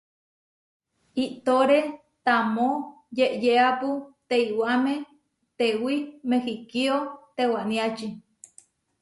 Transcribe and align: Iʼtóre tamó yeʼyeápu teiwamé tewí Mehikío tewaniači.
Iʼtóre 1.23 1.79
tamó 2.25 2.67
yeʼyeápu 3.17 3.89
teiwamé 4.29 4.93
tewí 5.57 5.93
Mehikío 6.29 6.95
tewaniači. 7.35 8.07